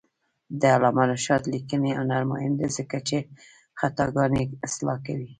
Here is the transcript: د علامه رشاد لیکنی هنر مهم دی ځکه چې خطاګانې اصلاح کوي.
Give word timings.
د 0.61 0.61
علامه 0.75 1.03
رشاد 1.11 1.43
لیکنی 1.53 1.91
هنر 1.99 2.23
مهم 2.31 2.53
دی 2.59 2.67
ځکه 2.77 2.97
چې 3.07 3.17
خطاګانې 3.79 4.43
اصلاح 4.67 4.97
کوي. 5.05 5.27